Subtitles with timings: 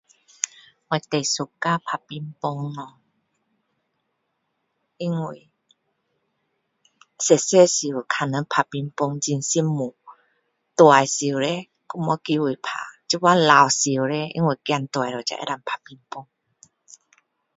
[0.87, 1.49] 我最喜欢
[1.85, 2.97] 打乒乓咯
[4.97, 5.51] 因为
[7.19, 9.95] 小小时看人打乒乓很羡慕
[10.73, 12.71] 大时叻就没机会打
[13.07, 16.25] 现在老时叻因为孩子大了才能打乒乓